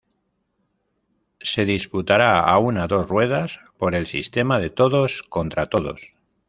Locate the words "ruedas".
3.07-3.59